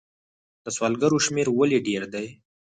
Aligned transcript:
د 0.63 0.65
سوالګرو 0.75 1.17
شمیر 1.25 1.47
ولې 1.51 1.79
ډیر 1.87 2.03
دی؟ 2.13 2.27